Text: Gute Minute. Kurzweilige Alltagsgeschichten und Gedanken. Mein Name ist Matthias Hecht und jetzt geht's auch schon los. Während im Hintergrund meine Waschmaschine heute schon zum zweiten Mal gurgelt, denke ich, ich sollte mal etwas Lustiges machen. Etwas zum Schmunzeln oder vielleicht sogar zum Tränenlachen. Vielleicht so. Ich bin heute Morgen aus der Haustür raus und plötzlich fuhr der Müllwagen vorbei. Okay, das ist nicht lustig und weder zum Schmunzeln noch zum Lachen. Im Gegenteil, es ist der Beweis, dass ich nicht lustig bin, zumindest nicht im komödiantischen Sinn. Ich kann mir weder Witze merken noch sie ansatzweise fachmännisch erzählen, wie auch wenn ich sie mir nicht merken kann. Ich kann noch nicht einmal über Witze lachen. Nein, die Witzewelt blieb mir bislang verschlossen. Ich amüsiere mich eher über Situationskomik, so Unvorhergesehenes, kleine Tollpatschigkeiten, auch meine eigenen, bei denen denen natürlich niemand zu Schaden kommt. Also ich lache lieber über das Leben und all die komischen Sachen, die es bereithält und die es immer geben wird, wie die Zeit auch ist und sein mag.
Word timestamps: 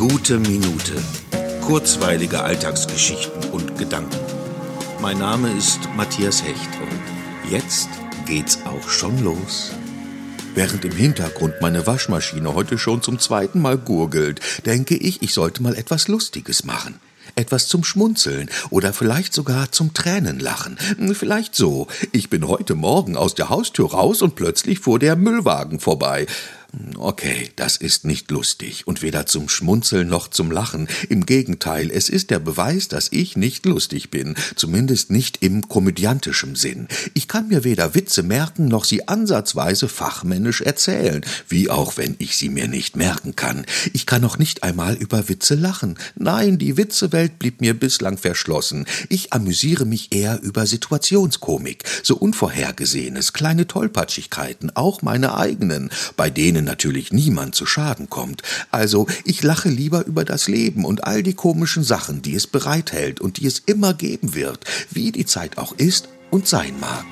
Gute 0.00 0.38
Minute. 0.38 0.94
Kurzweilige 1.60 2.42
Alltagsgeschichten 2.42 3.50
und 3.50 3.76
Gedanken. 3.76 4.16
Mein 5.02 5.18
Name 5.18 5.52
ist 5.52 5.78
Matthias 5.94 6.42
Hecht 6.42 6.70
und 6.80 7.50
jetzt 7.52 7.90
geht's 8.24 8.60
auch 8.64 8.88
schon 8.88 9.22
los. 9.22 9.72
Während 10.54 10.86
im 10.86 10.92
Hintergrund 10.92 11.60
meine 11.60 11.86
Waschmaschine 11.86 12.54
heute 12.54 12.78
schon 12.78 13.02
zum 13.02 13.18
zweiten 13.18 13.60
Mal 13.60 13.76
gurgelt, 13.76 14.40
denke 14.64 14.96
ich, 14.96 15.20
ich 15.20 15.34
sollte 15.34 15.62
mal 15.62 15.76
etwas 15.76 16.08
Lustiges 16.08 16.64
machen. 16.64 16.98
Etwas 17.34 17.68
zum 17.68 17.84
Schmunzeln 17.84 18.48
oder 18.70 18.94
vielleicht 18.94 19.34
sogar 19.34 19.70
zum 19.70 19.92
Tränenlachen. 19.92 20.78
Vielleicht 21.12 21.54
so. 21.54 21.88
Ich 22.12 22.30
bin 22.30 22.48
heute 22.48 22.74
Morgen 22.74 23.18
aus 23.18 23.34
der 23.34 23.50
Haustür 23.50 23.90
raus 23.90 24.22
und 24.22 24.34
plötzlich 24.34 24.80
fuhr 24.80 24.98
der 24.98 25.14
Müllwagen 25.14 25.78
vorbei. 25.78 26.26
Okay, 26.96 27.50
das 27.56 27.76
ist 27.76 28.04
nicht 28.04 28.30
lustig 28.30 28.86
und 28.86 29.02
weder 29.02 29.26
zum 29.26 29.48
Schmunzeln 29.48 30.06
noch 30.06 30.28
zum 30.28 30.52
Lachen. 30.52 30.86
Im 31.08 31.26
Gegenteil, 31.26 31.90
es 31.90 32.08
ist 32.08 32.30
der 32.30 32.38
Beweis, 32.38 32.86
dass 32.86 33.08
ich 33.10 33.36
nicht 33.36 33.66
lustig 33.66 34.10
bin, 34.10 34.36
zumindest 34.54 35.10
nicht 35.10 35.42
im 35.42 35.68
komödiantischen 35.68 36.54
Sinn. 36.54 36.86
Ich 37.14 37.26
kann 37.26 37.48
mir 37.48 37.64
weder 37.64 37.94
Witze 37.94 38.22
merken 38.22 38.66
noch 38.66 38.84
sie 38.84 39.08
ansatzweise 39.08 39.88
fachmännisch 39.88 40.60
erzählen, 40.60 41.24
wie 41.48 41.70
auch 41.70 41.96
wenn 41.96 42.14
ich 42.18 42.36
sie 42.36 42.48
mir 42.48 42.68
nicht 42.68 42.96
merken 42.96 43.34
kann. 43.34 43.64
Ich 43.92 44.06
kann 44.06 44.22
noch 44.22 44.38
nicht 44.38 44.62
einmal 44.62 44.94
über 44.94 45.28
Witze 45.28 45.56
lachen. 45.56 45.98
Nein, 46.16 46.58
die 46.58 46.76
Witzewelt 46.76 47.38
blieb 47.38 47.60
mir 47.60 47.74
bislang 47.74 48.16
verschlossen. 48.16 48.86
Ich 49.08 49.32
amüsiere 49.32 49.86
mich 49.86 50.14
eher 50.14 50.40
über 50.42 50.66
Situationskomik, 50.66 51.84
so 52.04 52.16
Unvorhergesehenes, 52.16 53.32
kleine 53.32 53.66
Tollpatschigkeiten, 53.66 54.76
auch 54.76 55.02
meine 55.02 55.36
eigenen, 55.36 55.90
bei 56.16 56.30
denen 56.30 56.59
denen 56.60 56.66
natürlich 56.66 57.10
niemand 57.10 57.54
zu 57.54 57.64
Schaden 57.64 58.10
kommt. 58.10 58.42
Also 58.70 59.06
ich 59.24 59.42
lache 59.42 59.70
lieber 59.70 60.04
über 60.04 60.24
das 60.24 60.46
Leben 60.46 60.84
und 60.84 61.04
all 61.04 61.22
die 61.22 61.34
komischen 61.34 61.82
Sachen, 61.82 62.20
die 62.20 62.34
es 62.34 62.46
bereithält 62.46 63.20
und 63.20 63.38
die 63.38 63.46
es 63.46 63.60
immer 63.60 63.94
geben 63.94 64.34
wird, 64.34 64.64
wie 64.90 65.10
die 65.10 65.24
Zeit 65.24 65.56
auch 65.56 65.72
ist 65.72 66.08
und 66.30 66.46
sein 66.46 66.78
mag. 66.78 67.06